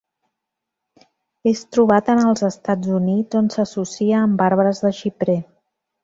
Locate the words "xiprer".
5.01-5.37